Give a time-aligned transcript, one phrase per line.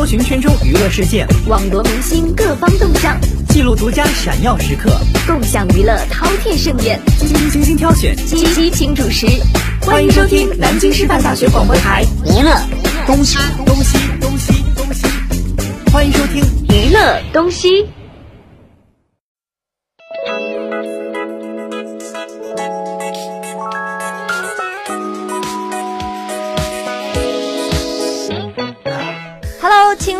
[0.00, 6.98] 搜寻圈中娱乐事件，网罗明星各方动向，记录独家闪耀时刻，共享娱乐饕餮盛宴，
[7.50, 9.26] 精心挑选，激情主持。
[9.82, 12.02] 欢迎收听南京师范大学广播台。
[12.24, 12.50] 娱乐。
[13.06, 13.36] 东西
[13.66, 15.06] 东西东西东西，
[15.92, 16.42] 欢迎收听。
[16.70, 17.84] 娱乐东西。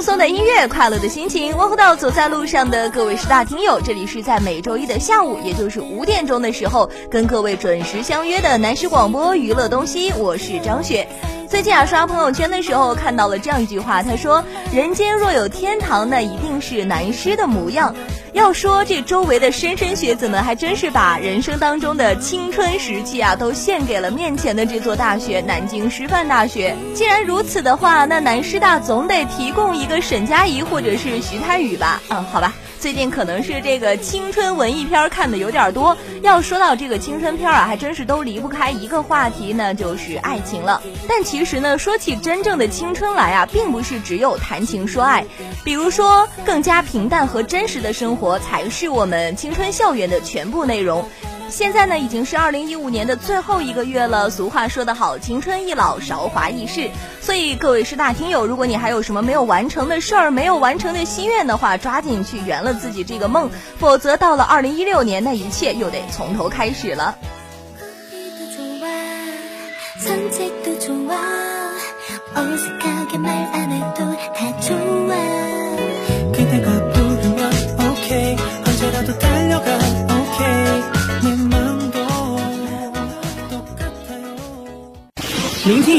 [0.01, 11.07] 轻松的音乐，快乐的心情，问候到走在路上的各位十大听友，这里是在每周一的下午，也就是五点钟的时候，跟各位准时相约的南师广播娱乐东西，我是张雪。
[11.47, 14.43] 最近啊，刷朋友圈的时候看到了这样一句话，他说
[14.73, 17.95] ：“人间若有天堂，那一定是南师的模样。”
[18.33, 26.77] 要说这周围的莘莘学子们，还真是把人生当中的青春时期啊，都献给了面前的这座大学——南京师范大学。
[26.95, 32.01] 既然如此的话，那南师大总得提供一个沈佳宜或者是徐太宇吧？
[32.09, 32.55] 嗯，好吧。
[32.81, 40.81] 最近可能是这个青春文艺片看的有点多，要说到这个青春片啊，还真是都离不开一个话题呢，就是爱情了。
[41.07, 45.27] 但其实呢，说起真正的青春来啊，并不是只有谈情说爱，
[45.63, 51.07] 比如说更加平淡和真实的生活，才是我们青春校园的全部内容。
[51.51, 54.31] 现在呢，已经是二零一五年的最后一个月了。
[54.31, 56.91] 俗话说得好，青春易老，韶华易逝。
[57.21, 67.19] 所以各位师大听友，如果你还有什么没有完成的事儿，没有完成的心愿的话，抓紧去圆了自己这个梦，否则到了二零一六年，那一切又得从头开始了。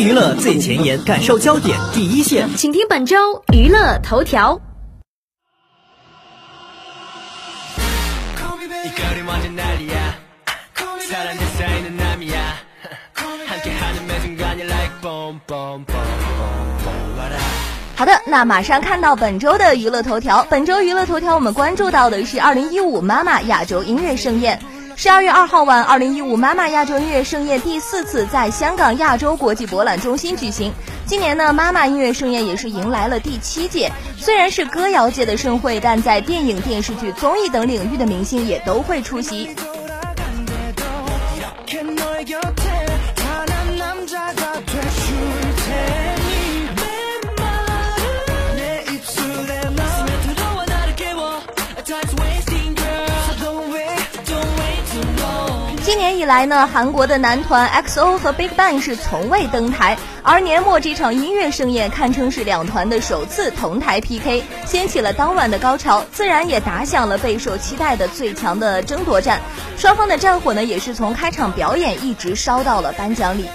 [0.02, 2.50] 娱乐最前沿，感受焦点第一线。
[2.58, 4.60] 请听本周娱乐头条。
[17.96, 20.44] 好的，那马上看到本周的娱乐头条。
[20.50, 24.60] 本周娱乐头条，我们关注到的是二零一五妈妈亚洲音乐盛宴。
[25.02, 30.72] 十二月二号晚，二零一五妈妈亚洲音乐盛宴第四次在香港亚洲国际博览中心举行。
[31.08, 33.92] 今年呢，妈妈音乐盛宴也是迎来了第七届。
[34.20, 39.50] 虽然是歌谣界的盛会，但在电影、电视剧、综艺等领域的明星也都会出席。
[56.22, 69.40] 以来呢，韩国的男团 XO 和 BigBang 是从未登台，而年末这场音乐盛宴堪称是两团的首次同台 PK，掀起了当晚的高潮，自然也打响了备受期待的最强的争夺战。
[69.78, 73.50] 双方的战火呢，也是从开场表演一直烧到了颁奖礼。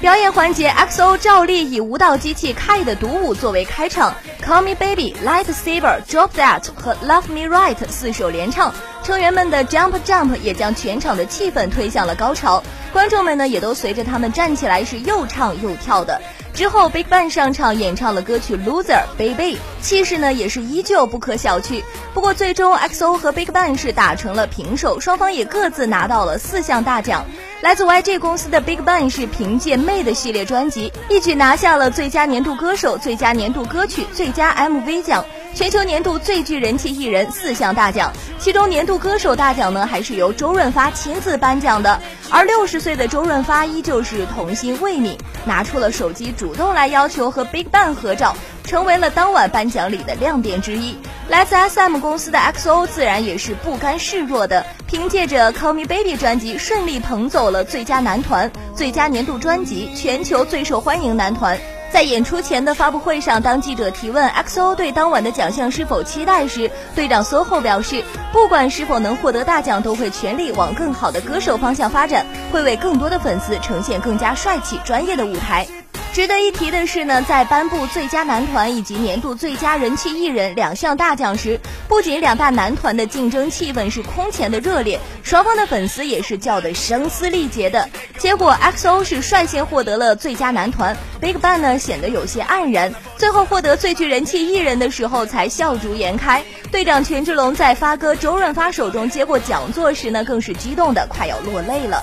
[0.00, 8.72] 表演环节，XO 照例以舞蹈机器 Kai 的独舞作为开场，Call Me Baby、Lightsaber、Drop That 和 Love Me Right 四首连唱。
[9.02, 16.20] 成员们的 Jump Jump 也将全场的气氛推向了高潮，观众们呢也都随着他们站起来是又唱又跳的。
[16.54, 21.82] 之后，BigBang 上场演唱了歌曲 Loser Baby，气势呢也是依旧不可小觑。
[22.14, 27.24] 不过最终 XO 和 BigBang 是打成了平手，双方也各自拿到了四项大奖。
[27.60, 35.24] 来自 YG 公司的 BigBang 是凭借《妹》的系列专辑，一举拿下了最佳年度歌手、最佳年度歌曲、最佳 MV 奖。
[35.54, 42.00] 全球年度最具人气艺人四项大奖，其中年度歌手大奖呢，还是由周润发亲自颁奖的。
[42.30, 48.36] 而六十岁的周润发依旧是童心未泯，拿出了手机主动来要求和 BigBang 合照，
[48.68, 50.94] 成为了当晚颁奖礼的亮点之一。
[51.28, 61.58] 来自 SM 公司的 XO 自然也是不甘示弱的，凭借着《Call Me Baby》专辑顺利捧走了最佳男团、最佳年度专辑、全球最受欢迎男团。
[61.90, 68.04] 在演出前的发布会上，当记者提问 XO 对当晚的奖项是否期待时，队长 SOHO 表示，
[68.34, 75.66] 不管是否能获得大奖，都会全力往更好的歌手方向发展，会为更多的粉丝呈现更加帅气、专业的舞台。
[76.12, 87.88] 值得一提的是呢，在颁布最佳男团以及年度最佳人气艺人两项大奖时，不仅两大男团的竞争气氛是空前的热烈，双方的粉丝也是叫得声嘶力竭的。
[88.18, 96.42] 结果，XO 是率先获得了最佳男团，BigBang 呢显得有些黯然，最后获得最具人气艺人的时候才笑逐颜开。
[96.72, 102.02] 队长权志龙在发哥周润发手中接过奖座时呢，更是激动的快要落泪了。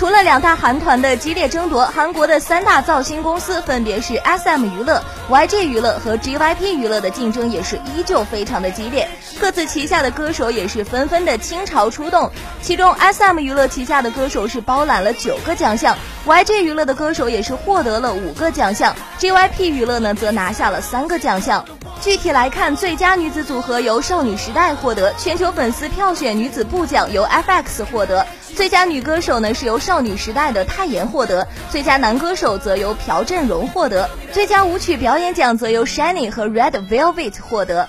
[0.00, 9.06] 除了两大韩团的激烈争夺，韩国的三大造星公司分别是 SM 娱乐、YG 娱乐和 JYP 娱乐的竞争也是依旧非常的激烈，
[9.38, 12.30] 各自旗下的歌手也是纷纷的倾巢出动。
[12.62, 15.94] 其中 SM 娱乐旗下的歌手是包揽了九个奖项
[16.24, 21.62] ，YG 娱乐的歌手也是获得了五个奖项，JYP 娱乐呢则拿下了三个奖项。
[22.00, 28.26] 具体来看，最佳女子组合由少女时代获得，全球粉丝票选女子部奖由 FX 获得。
[28.56, 37.86] 最佳女歌手呢是由少女时代的泰妍获得，最佳男歌手则由朴振荣获得，最佳舞曲表演奖则由 Shiny 和 Red Velvet 获得。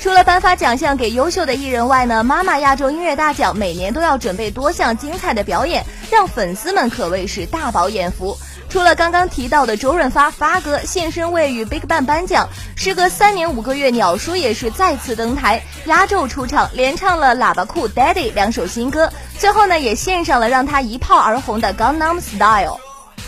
[0.00, 8.34] 除了颁发奖项给优秀的艺人外呢，妈妈亚洲音乐大奖每年都要准备多项精彩的表演，让粉丝们可谓是大饱眼福。
[8.70, 22.78] 除了刚刚提到的周润发发哥现身为与 BigBang 颁奖，时隔三年五个月，鸟叔也是再次登台压轴出场，连唱了《喇叭裤》《Daddy》两首新歌，最后呢也献上了让他一炮而红的《Gangnam Style》。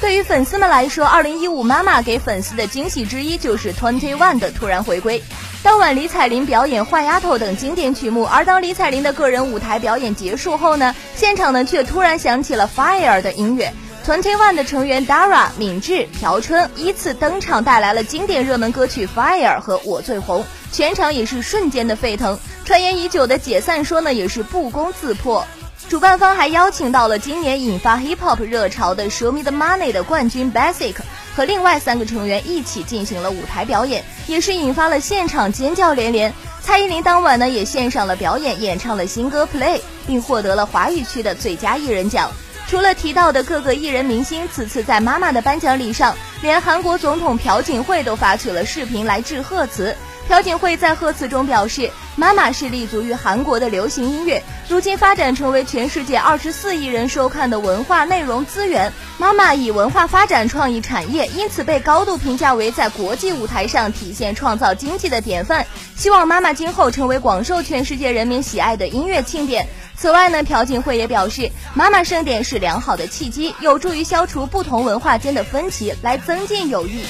[0.03, 5.23] 对于粉丝们来说，二零一五妈妈给粉丝的惊喜之一就是 Twenty One 的突然回归。
[5.63, 13.73] 当晚，李彩玲表演《坏丫头》等经典曲目，而当李彩玲的个人舞台表演结束后呢，现场呢却突然响起了《Fire》的音乐。
[14.05, 22.37] Twenty One 的成员 Dara、敏智、朴春依次登场，带来了经典热门歌曲《Fire》和《我最红》，全场也是瞬间的沸腾。
[22.65, 25.47] 传言已久的解散说呢，也是不攻自破。
[25.89, 30.95] 主办方还邀请到了今年引发 Hip Hop 热潮的《Show Me the Money》的冠军 Basic。
[31.35, 36.33] 和另外三个成员一起进行了舞台表演，也是引发了现场尖叫连连。
[36.61, 42.31] 蔡依林当晚呢也献上了表演，演唱了新歌《Play》，并获得了华语区的最佳艺人奖。
[42.69, 49.97] 除了提到的各个艺人明星，此次在妈妈的颁奖礼上，连韩国总统朴槿惠都发去了视频来致贺词。
[50.29, 58.91] 朴槿惠在贺词中表示：“妈妈是立足于韩国的流行音乐，如今发展成为全世界二十四亿人收看的文化内容资源。
[59.19, 65.67] 妈妈以文化发展创意产业，因此被高度评价为在国际舞台上体现创造经济的典范。
[65.97, 77.05] 希望妈妈今后成为广受全世界人民喜爱的音乐庆典。”此外呢，朴槿惠也表示，妈妈盛典是良好的契机，有助于消除不同文化间的分歧，来增进友谊。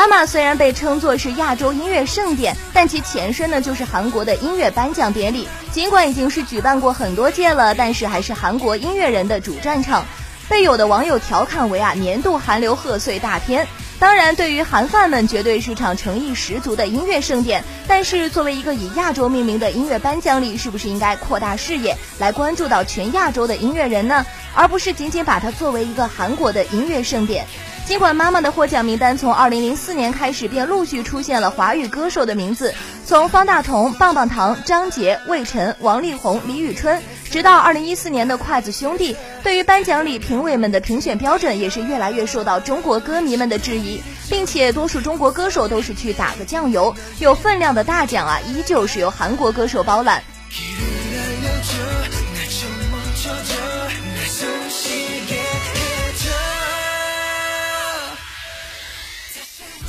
[0.00, 5.46] 妈妈虽然被称作是亚洲音乐盛典，但其前身呢就是韩国的音乐颁奖典礼。
[5.72, 10.02] 尽管已经是举办过很多届了，但是还是韩国音乐人的主战场，
[10.48, 13.68] 被有的网友调侃为啊年度韩流贺岁大片。
[13.98, 17.62] 当然，对于韩范们，绝对是场诚意十足的音乐盛典。
[17.86, 24.24] 但是，作为一个以亚洲命名的音乐颁奖礼，是不是应该扩大视野，来关注到全亚洲的音乐人呢？
[24.54, 27.44] 而不是仅仅把它作为一个韩国的音乐盛典？
[27.90, 32.72] 尽管妈妈的获奖名单从二零零四年开始便陆续出现了华语歌手的名字，
[33.04, 37.02] 从方大同、棒棒糖、张杰、魏晨、王力宏、李宇春，
[37.32, 39.16] 直到二零一四年的筷子兄弟。
[39.42, 50.22] 对于颁奖礼评委们的评选标准，也是越来越受到中国歌迷们的质疑，并且多数中国歌手都是去打个酱油，有分量的大奖啊，依旧是由韩国歌手包揽。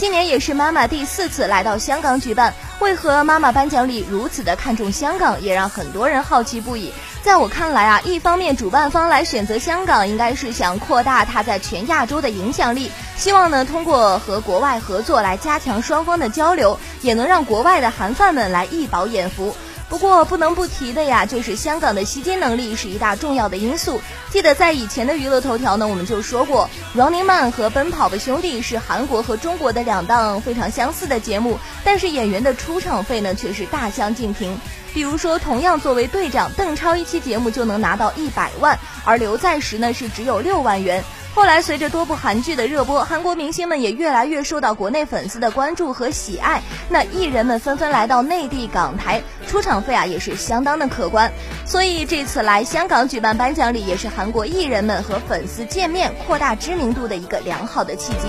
[0.02, 6.92] 今年也是妈妈第四次来到香港举办，为何妈妈颁奖礼如此的看重香港，也让很多人好奇不已。
[7.22, 19.56] 在我看来啊，一方面主办方来选择香港，应该是想扩大它在全亚洲的影响力，希望呢通过和国外合作来加强双方的交流，也能让国外的韩范们来一饱眼福。
[19.92, 24.00] 不过不能不提的呀，就是香港的吸金能力是一大重要的因素。
[24.30, 34.58] 记得在以前的娱乐头条呢，我们就说过，《Running Man》和《奔跑吧兄弟》是韩国和中国的两档非常相似的节目，但是演员的出场费呢却是大相径庭。
[34.94, 41.04] 比如说，同样作为队长，邓超一期节目就能拿到一百万，而刘在石呢是只有六万元。
[41.34, 46.62] 后来，随着多部韩剧的热播，韩国明星们也越来越受到国内粉丝的关注和喜爱。
[46.90, 51.32] 那艺人们纷纷来到内地港台，出场费啊也是相当的可观。
[51.66, 58.28] 所以这次来香港举办颁奖礼，也是韩国艺人们和粉丝见面、扩大知名度的一个良好的契机。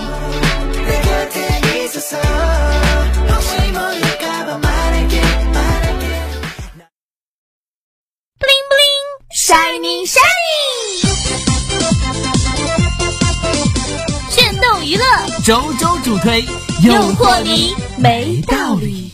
[15.45, 16.41] 周周主推，
[16.85, 19.11] 诱惑你没道理。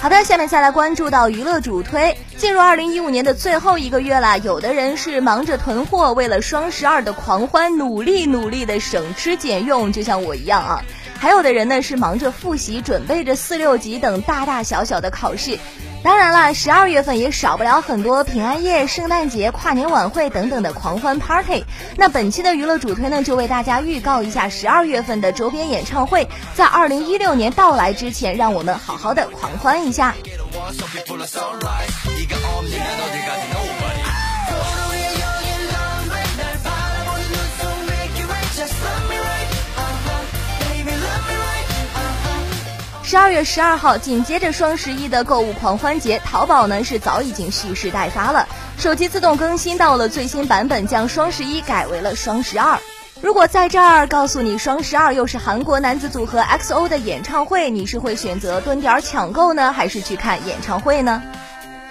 [0.00, 2.16] 好的，下面再来关注到娱乐主推。
[2.38, 10.82] 进入二零一五年的最后一个月啦，有的人是忙着囤货，为了双十二的狂欢，努力努力的省吃俭用，就像我一样啊。
[11.18, 15.58] 还有的人呢是忙着复习，准备着四六级等大大小小的考试。
[16.02, 21.64] 当然了，十二月份也少不了很多平安夜、圣诞节、跨年晚会等等的狂欢 party。
[21.96, 30.14] 那本期的娱乐主推呢，就为大家预告一下十二月份的周边演唱会，在二零一六年到来之前，让我们好好的狂欢一下。
[43.10, 48.46] 十二月十二号，紧接着双十一的购物狂欢节，淘宝呢是早已经蓄势待发了，
[48.78, 52.78] 手机自动更新到了最新版本，将双十一改为了双十二。
[53.20, 61.20] 如果在这儿告诉你双十二又是韩国男子组合 XO 的演唱会，你是会选择蹲点抢购呢，还是去看演唱会呢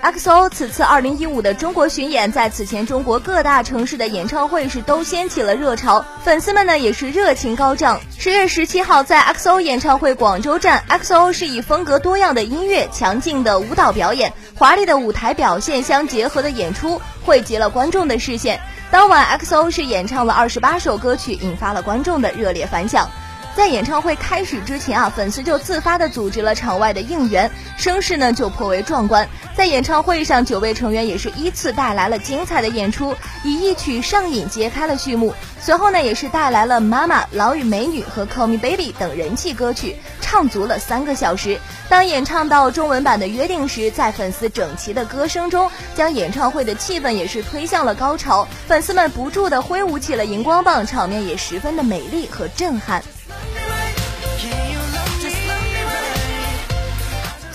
[0.01, 7.99] ？XO 此次二零一五的中国巡演，在此前中国各大城市的演唱会是都掀起了热潮，粉丝们呢也是热情高涨。
[8.17, 18.59] 十月十七号，在 XO 演唱会广州站，XO 是以风格多样的音乐、强劲的舞蹈表演、华丽的舞台表现相结合的演出，汇集了观众的视线。
[18.91, 23.07] 当晚，XO 是演唱了二十八首歌曲，引发了观众的热烈反响。
[23.55, 29.27] 在演唱会开始之前啊，粉丝就自发的组织了场外的应援，声势呢就颇为壮观。
[29.53, 33.13] 在演唱会上，九位成员也是依次带来了精彩的演出，
[33.43, 35.33] 以一曲《上瘾》揭开了序幕。
[35.61, 41.59] 随后呢，也是带来了《妈妈》《老与美女》和《Call Me Baby》等人气歌曲，唱足了三个小时。
[41.89, 48.47] 当演唱到中文版的《约定》时，在粉丝整齐的歌声中，将演唱会的气氛也是推向了高潮。
[48.67, 53.03] 粉丝们不住的挥舞起了荧光棒，场面也十分的美丽和震撼。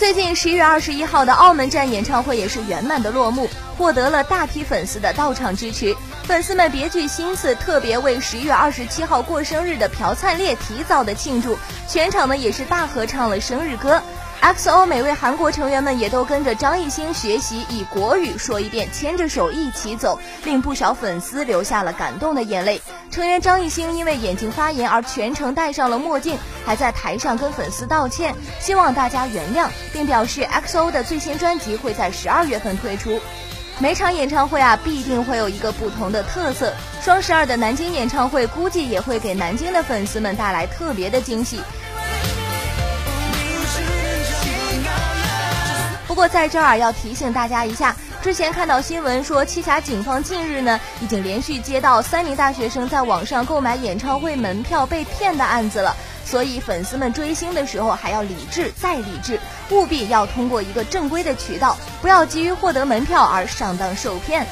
[0.05, 5.97] 最近十一月二十一号的澳门站演唱会也是圆满的落幕，获得了大批粉丝的到场支持。
[6.25, 11.57] 粉丝们别具心思，特别为十一月二十七号过生日的朴灿烈提早的庆祝，
[11.89, 14.03] 全场呢也是大合唱了生日歌。
[14.43, 22.83] XO 每位韩国成员们也都跟着张艺兴学习，以国语说一遍“牵着手一起走”，令不少粉丝流下了感动的眼泪。
[23.15, 33.21] 成员张艺兴因为眼睛发炎而全程戴上了墨镜，还在台上跟粉丝道歉，希望大家原谅，并表示 XO 的最新专辑会在十二月份推出。
[33.79, 36.75] 每场演唱会啊，必定会有一个不同的特色。
[37.03, 41.61] 双十二的南京演唱会估计也会给南京的粉丝们带来特别的惊喜。
[46.09, 47.95] 不过在这儿要提醒大家一下，
[48.25, 59.39] 之前看到新闻说，栖霞警方近日呢已经连续接到三名大学生在网上购买演唱会门票被骗的案子了，所以粉丝们追星的时候还要理智再理智，
[59.69, 64.47] 务必要通过一个正规的渠道，不要急于获得门票而上当受骗。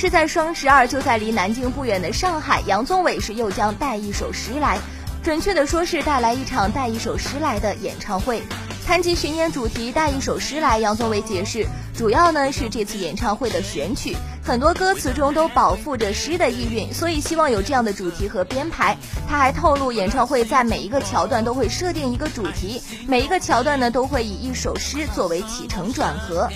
[0.00, 4.78] 是在双十二，就在离南京不远的上海，杨宗纬是又将带一首诗来，
[5.22, 8.42] 准确的说是带来一场带一首诗来的演唱会。
[8.86, 18.96] 谈及巡演主题带一首诗来，杨宗纬解释，主要呢是这次演唱会的选曲，很多歌词中都饱腹着诗的意蕴，所以希望有这样的主题和编排。
[19.28, 26.48] 他还透露，演唱会在每一个桥段都会设定一个主题，每一个桥段呢都会以一首诗作为起承转合。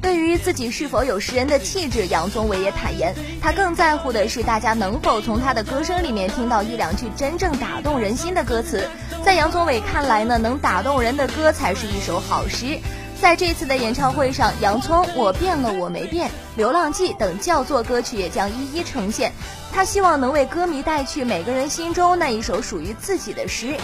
[0.00, 8.88] 对于自己是否有诗人的气质，杨宗纬也坦言，他更在乎的是大家能否从他的歌声里面听到一两句真正打动人心的歌词。
[9.24, 12.78] 在杨宗纬看来呢，能打动人的歌才是一首好诗。
[13.20, 19.32] 在这次的演唱会上，《洋葱》《我变了我没变》《流浪记》等叫座歌曲也将一一呈现。
[19.72, 23.74] 他希望能为歌迷带去每个人心中那一首属于自己的诗。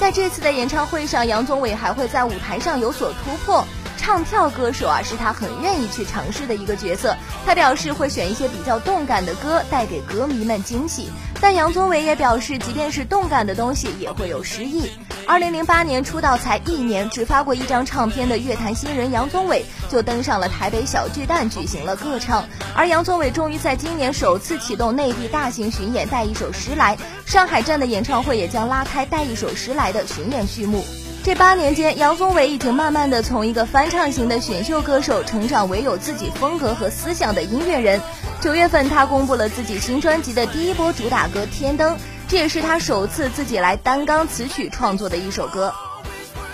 [0.00, 3.66] 在这次的演唱会上，杨宗纬还会在舞台上有所突破。
[4.00, 7.14] 唱跳歌手啊，是他很愿意去尝试的一个角色。
[7.44, 11.10] 他表示会选一些比较动感的歌，带给歌迷们惊喜。
[11.38, 14.90] 但杨宗纬也表示，即便是动感的东西，也会有诗意。
[15.26, 22.42] 二零零八年出道才一年，只发过一张唱片的乐坛新人杨宗纬就登上了台北小巨蛋举行了歌唱。
[22.74, 26.96] 而杨宗纬终于在今年首次启动内地大型巡演，带一首诗来。
[27.26, 30.84] 上海站的演唱会也将拉开带一首诗来的巡演序幕。
[31.22, 38.00] 这八年间，杨宗纬已经慢慢的从一个翻唱型的选秀歌手，成长为有自己风格和思想的音乐人。
[38.40, 41.94] 九月份，他公布了自己新专辑的第一波主打歌《天灯》。
[42.26, 45.74] 这也是他首次自己来担纲词曲创作的一首歌。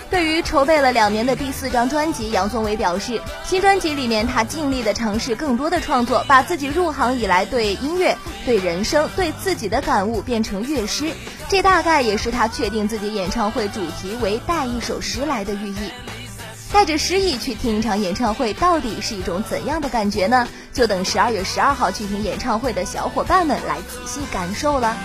[0.09, 11.11] 对于筹备了两年的第四张专辑，杨宗纬表示，新专辑里面他尽力的尝试更多的创作，把自己入行以来对音乐、对人生、对自己的感悟变成乐诗。
[11.49, 15.91] 这大概也是他确定自己演唱会主题为“带一首诗来的”寓意。
[16.73, 20.45] 带着诗意去听一场演唱会，到底是一种怎样的感觉呢？
[20.73, 24.97] 就等十二月十二号去听演唱会的小伙伴们来仔细感受了。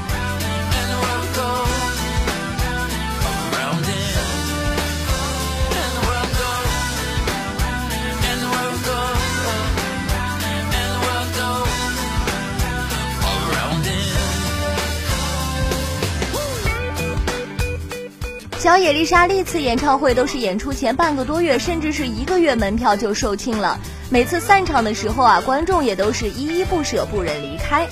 [18.73, 23.79] 小野丽莎历次演唱会都是演出前半个多月，甚至是一个月，门票就售罄了。
[24.09, 27.87] 每次散场的时候啊，观众也都是依依不舍，不忍离开。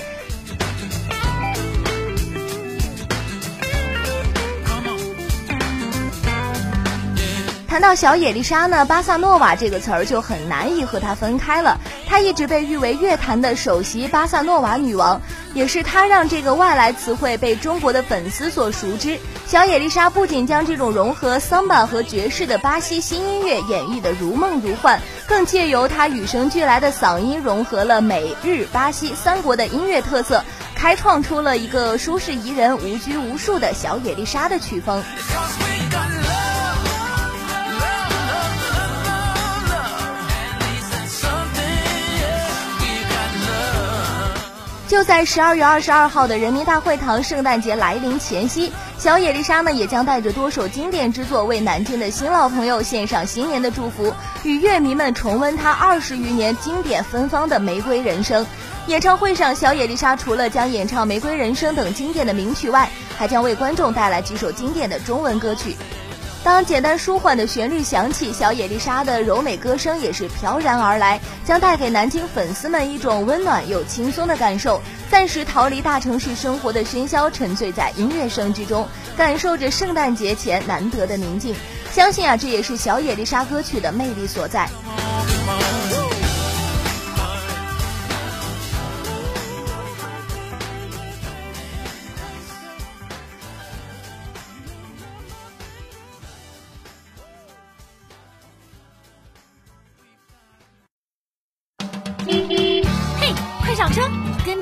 [7.68, 11.78] 谈到小野丽莎呢，巴萨诺瓦这个词儿就很难以和她分开了。
[12.08, 15.20] 她一直被誉为乐坛的首席巴萨诺瓦女王，
[15.54, 19.18] 也是他让这个外来词汇被中国的粉丝所熟知。
[19.46, 30.44] 小野丽莎不仅将这种融合桑巴和爵士的巴西新音乐演绎的如梦如幻，更借由她与生俱来的嗓音融合了美日巴西三国的音乐特色，
[30.76, 35.02] 开创出了一个舒适宜人、无拘无束的小野丽莎的曲风。
[44.90, 58.44] 就在十二月二十二号的人民大会堂圣诞节来临前夕，小野丽莎呢也将带着多首经典之作为南京的新老朋友献上新年的祝福，与乐迷们重温她二十余年经典芬芳的《玫瑰人生》。
[58.88, 65.76] 演唱会上，小野丽莎除了将演唱《玫瑰人生》等经典的名曲外，还将为观众带来几首经典的中文歌曲。
[66.42, 74.80] 当简单舒缓的旋律响起，小野丽莎的柔美歌声也是飘然而来，将带给南京粉丝们一种温暖又轻松的感受。
[75.10, 81.54] 暂时逃离大城市生活的喧嚣，沉醉在音乐声之中，感受着圣诞节前难得的宁静。
[81.92, 84.66] 相信啊，这也是小野丽莎歌曲的魅力所在。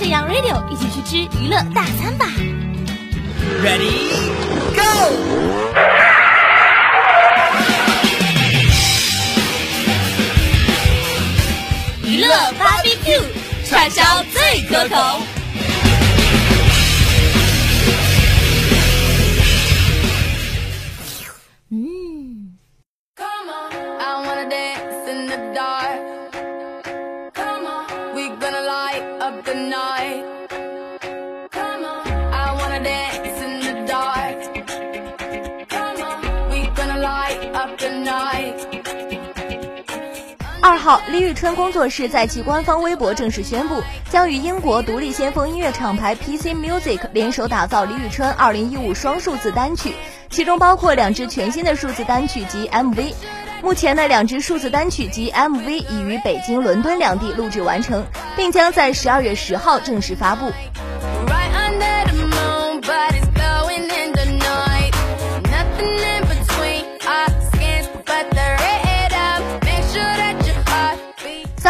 [0.08, 2.26] 杨 Radio 一起去吃娱乐大餐吧
[3.62, 4.30] ！Ready
[4.74, 4.80] Go！
[12.04, 13.22] 娱乐 BBQ
[13.66, 15.27] 串烧最可口。
[41.18, 49.94] 李宇春工作室在其官方微博正式宣布，将与英国独立先锋音乐厂牌 PC Music 联手打造李宇春2015双数字单曲，
[50.30, 53.12] 其中包括两支全新的数字单曲及 MV。
[53.62, 60.52] 目前的两支数字单曲及 MV 已于北京、伦敦两地录制完成，并将在十二月十号正式发布。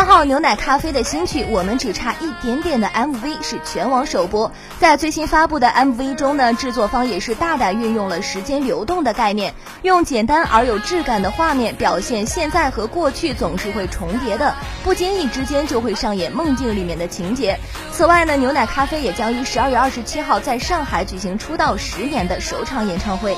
[0.08, 4.50] 号牛奶咖啡的新曲《我们只差一点点》的 MV 是全网首播。
[4.80, 17.60] 在最新发布的 MV 中呢，制作方也是大胆运用了时间流动的概念，用简单而有质感的画面表现现在和过去总是会重叠的，不经意之间就会上演梦境里面的情节。
[17.92, 23.36] 此外呢，牛奶咖啡也将于十二月二十七号在上海举行出道十年的首场演唱会。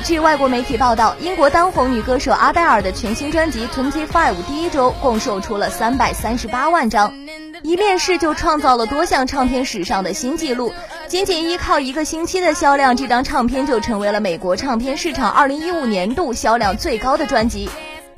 [0.00, 7.12] 据外国媒体报道，英国当红女歌手阿黛尔的全新专辑《Twenty Five》第一周共售出了三百三十八万张，
[7.62, 10.72] 一面试就创造了多项唱片史上的新纪录。
[11.08, 17.68] 仅仅依靠一个星期的销量，这张唱片就成为了美国唱片市场二零一五年度销量最高的专辑。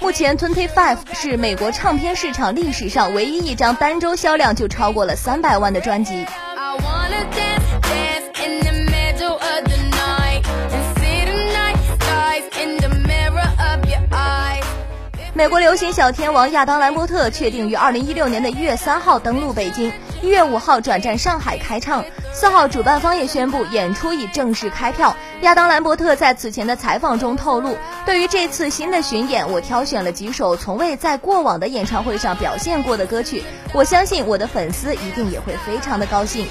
[0.01, 6.25] 目前，《Twenty Five》是美国唱片市场历史上唯一一张单周销量就超过了三百万的专辑。
[15.37, 19.92] 美国流行小天王亚当兰伯特确定于二零一六年的一月三号登陆北京，
[20.23, 22.05] 一月五号转战上海开唱。
[22.33, 25.16] 四号，主办方也宣布演出已正式开票。
[25.40, 33.42] 亚当兰伯特在此前的采访中透露，对于这次新的巡演，我挑选了几首从未在过往的演唱会上表现过的歌曲，
[33.73, 36.47] 我相信我的粉丝一定也会非常的高兴。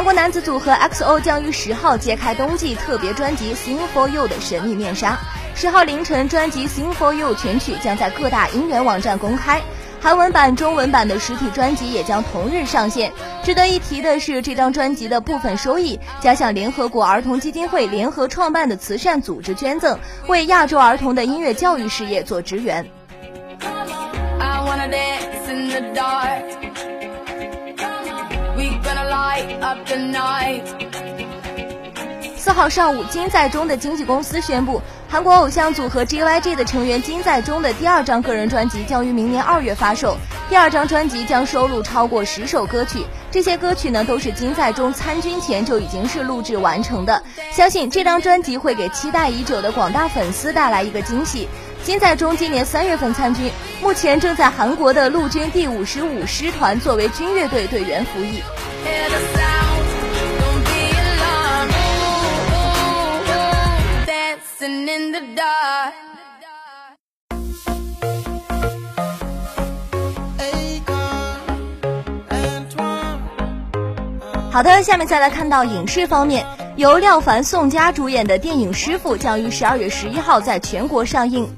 [0.00, 5.18] 韩国男子组合 XO 将于十号揭开冬季特别专辑《Sing for You》的神秘面纱。
[5.54, 9.60] 十号凌晨，专辑《Sing for You》全曲将在各大音源网站公开，
[10.00, 13.12] 韩文版、中文版的实体专辑也将同日上线。
[13.44, 22.86] 值得一提的是，这张专辑的部分收益将向联合国儿童基金会联合创办的慈善组织捐赠，为亚洲儿童的音乐教育事业做支援。
[32.36, 40.16] 四号上午，金在中的经纪公司宣布，韩国偶像组合 JYG 的成员金在中的第二张个人专辑将于明年二月发售。
[40.48, 47.22] 第二张专辑将收录超过十首歌曲，这些歌曲呢都是金在中参军前就已经是录制完成的。
[47.52, 51.48] 相信这张专辑会给期待已久的广大粉丝带来一个惊喜。
[51.82, 53.50] 金在中今年三月份参军，
[53.82, 58.42] 目前正在韩国的陆军第五十五师团作为军乐队队员服役。
[74.52, 76.44] 好的，下面再来看到影视方面，
[76.76, 81.48] 由廖凡、宋佳主演的电影《师傅》将于十二月十一号在全国上映。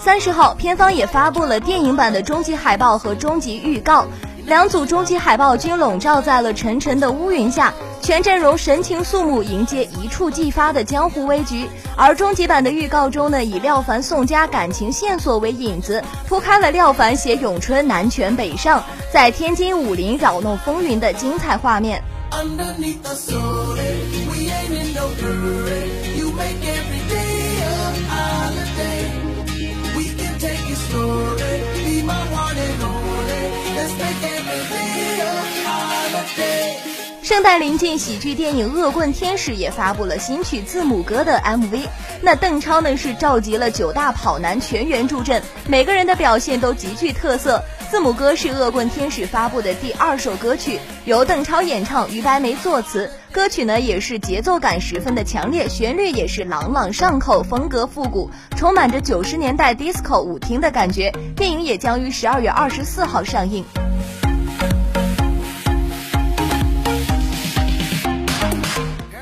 [0.00, 4.06] 三十号，片方也发布了电影版的终极海报和终极预告。
[4.48, 11.68] 两组终极海报均笼罩在了沉沉的乌云下，全阵容神情肃穆，迎接一触即发的江湖危局。
[11.94, 18.82] 而终极版的预告中呢，以廖凡、宋佳感情线索为引子，铺开了廖凡携咏春南拳北上，
[19.12, 22.02] 在天津武林扰弄风云的精彩画面。
[37.28, 41.86] 圣诞临近，喜剧电影《恶棍天使》也发布了新曲字母歌的 MV。
[42.22, 47.62] 那邓超呢是召集了九大跑男全员助阵，每个人的表现都极具特色。
[47.90, 53.10] 字母歌是《恶棍天使》发布的第二首歌曲，由邓超演唱，于白梅作词。
[53.30, 61.12] 歌曲呢也是节奏感十分的强烈，旋律也是朗朗上口，风格复古，充满着九十年代 disco 舞厅的感觉。
[61.36, 63.62] 电影也将于十二月二十四号上映。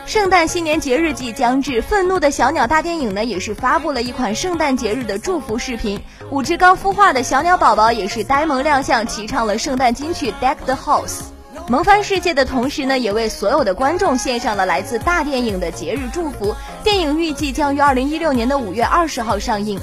[0.07, 6.01] 圣诞新年节日季将至，愤怒的小鸟大电影呢也是发布了一款圣诞节日的祝福视频。
[6.31, 11.23] 五只刚孵化的小鸟宝宝也是呆萌亮相，齐唱了圣诞金曲《Deck the House》，
[11.69, 16.55] 萌翻世界的同时呢，也为所有的观众献上了来自大电影的节日祝福。
[16.85, 19.77] 电影预计将于二零一六年的五月二十号上映。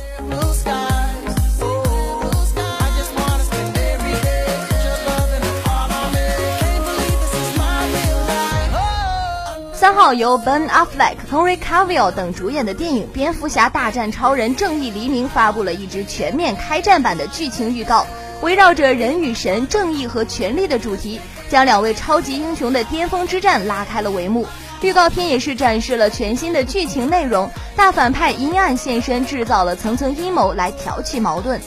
[9.83, 18.07] 三号由 Ben Affleck、Henry Cavill 等主演的电影《蝙蝠侠大战超人：正义黎明》发布了一支全面开战版的剧情预告，
[18.41, 21.19] 围绕着人与神、正义和权力的主题，
[21.49, 24.47] 将两位超级英雄的巅峰之战拉开了帷幕。
[24.79, 31.59] 预告片也是展示了全新的剧情内容，大反派阴暗现身，制造了层层阴谋来挑起矛盾。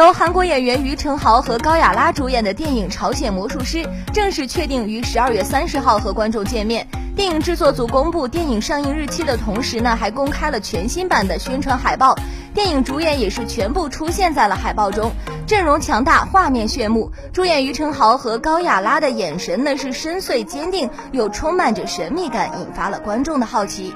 [0.00, 3.78] 由韩国演员于承豪和高雅拉主演的电影《朝鲜魔术师》
[4.14, 6.86] 正式确定于十二月三十号和观众见面。
[7.14, 12.16] 电影制作组公布电影上映日期的同时呢，还公开了全新版的宣传海报。
[12.54, 15.12] 电影主演也是全部出现在了海报中，
[15.46, 17.12] 阵容强大，画面炫目。
[17.30, 23.94] 主演于承豪和高雅拉的眼神呢是深邃坚定，又充满着神秘感，引发了观众的好奇。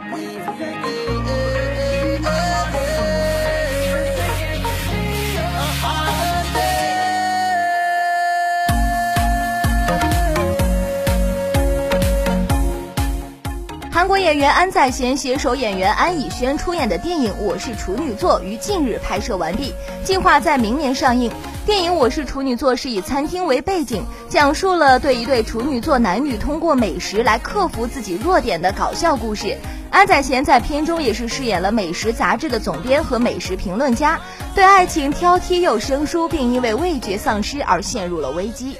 [13.94, 21.30] 韩国演员安在贤携手演员安以轩出演的电影《我是处女座》于近日拍摄完毕，计划在明年上映。
[21.64, 29.56] 电影《我是处女座》是以餐厅为背景，讲述了对一对处女座男女通过美食来克服自己弱点的搞笑故事。
[29.90, 34.18] 安宰贤在片中也是饰演了美食杂志的总编和美食评论家，
[34.56, 38.76] 对爱情挑剔又生疏，并因为味觉丧失而陷入了危机。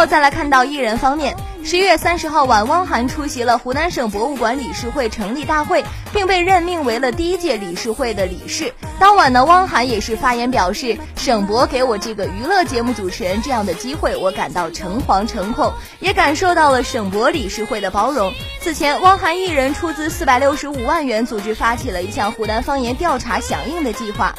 [0.00, 8.72] 后再来看到艺人方面，十一月三十号晚，汪涵出席了湖南省博物馆理事会成立大会，并被任命为了第一届理事会的理事。
[8.98, 18.32] 当晚呢，汪涵也是发言表示，省博给我这个娱乐节目主持人这样的机会，我感到诚惶诚恐，也感受到了省博理事会的包容。
[18.62, 24.34] 此前，汪涵一人出资四百六十五万元，组织发起了一项湖南方言调查响应的计划。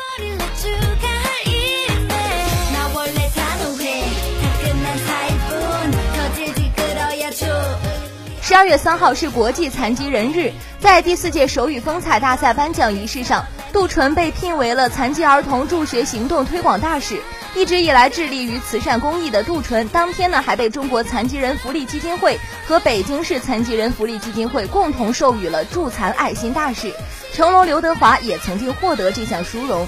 [8.52, 17.22] 十二月三号是国际残疾人日，在第四届手语风采大赛颁奖仪式上，杜淳被聘为了残疾儿童助学行动推广大使。
[17.56, 22.38] 一直以来致力于慈善公益的杜淳，当天呢还被中国残疾人福利基金会
[22.68, 26.94] 和北京市残疾人福利基金会共同授予了助残爱心大使。
[27.34, 29.88] 成龙、刘德华也曾经获得这项殊荣。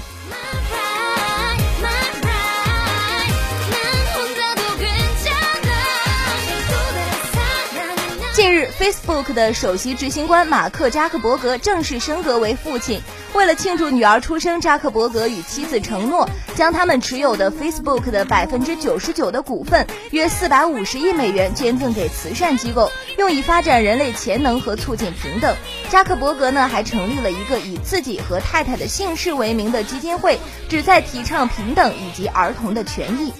[8.44, 13.00] 近日，Facebook 的首席执行官马克扎克伯格正式升格为父亲。
[13.32, 25.56] 为了庆祝女儿出生，扎克伯格与妻子承诺将他们持有的 Facebook 的百分之九十九的股份，约四百五十亿美元捐赠给慈善机构，用以发展人类潜能和促进平等。
[25.88, 33.32] 扎克伯格呢，还成立了一个以自己和太太的姓氏为名的基金会，旨在提倡平等以及儿童的权益。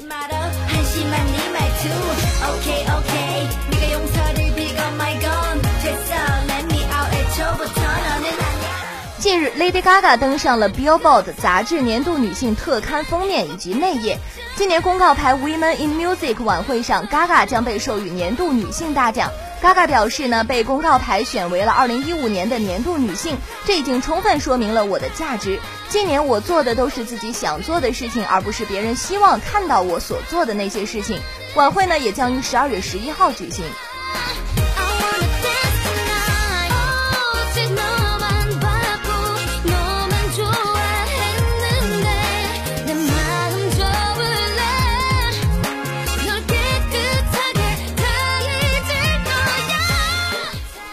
[9.25, 14.19] 近日，Lady Gaga 登上了 Billboard 杂志年度女性特刊封面以及内页。
[14.55, 19.31] 今年公告牌 Women in Music 晚会上，Gaga 将被授予年度女性大奖。
[19.63, 25.59] Gaga 表示呢，被公告牌选为了2015年的年度女性，这已经充分说明了我的价值。
[25.89, 31.19] 今年我做的都是自己想做的事情，而不是别人希望看到我所做的那些事情。
[31.55, 33.65] 晚会呢，也将于12月11号举行。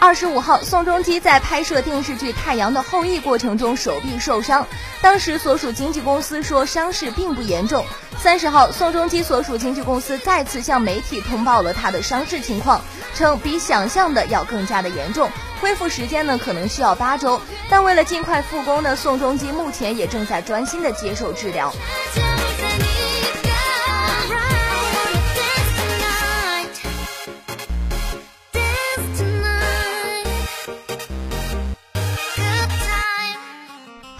[0.02, 4.66] 二十五号，宋仲基在拍摄电视剧《太阳的后裔》过程中手臂受伤，
[5.00, 7.84] 当时所属经纪公司说伤势并不严重。
[8.18, 12.82] 三十号，宋仲基所属经纪公司再次向媒体通报了他的伤势情况，
[13.14, 17.40] 称比想象的要更加的严重，恢复时间呢可能需要八周。
[17.70, 21.72] 但为了尽快复工呢，宋仲基目前也正在专心的接受治疗。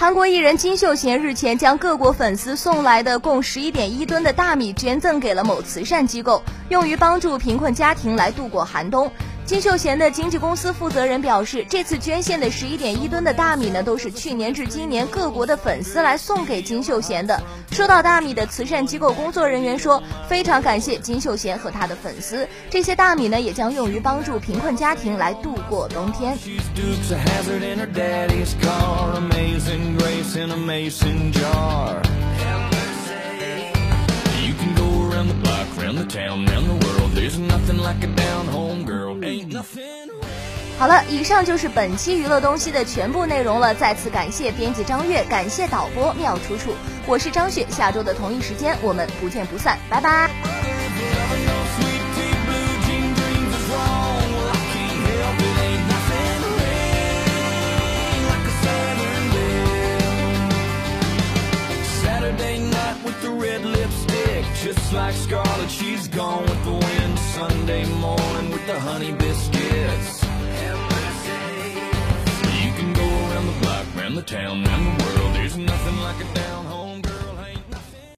[0.03, 9.13] 韩国艺人金秀贤日前将各国粉丝送来的共十一点一吨的大米捐赠给了某慈善机构，用于帮助贫困家庭来度过寒冬。
[9.53, 17.39] 金秀贤的经纪公司负责人表示，这次捐献的十一点一吨的大米呢，都是去年至今年各国的粉丝来送给金秀贤的。
[17.71, 26.35] 收到大米的慈善机构工作人员说，非常感谢金秀贤和他的粉丝，这些大米呢，也将用于帮助贫困家庭来度过冬天。
[40.79, 43.75] 好了，以上就是本期娱乐东西的全部内容了。
[43.75, 46.75] 再次感谢编辑张悦，感谢导播妙楚楚，
[47.07, 47.65] 我是张雪。
[47.71, 50.52] 下周的同一时间，我们不见不散，拜拜。
[64.63, 67.19] Just like Scarlet, she's gone with the wind.
[67.19, 70.23] Sunday morning with the honey biscuits.
[72.63, 75.35] You can go around the block, around the town, around the world.
[75.35, 77.03] There's nothing like a down home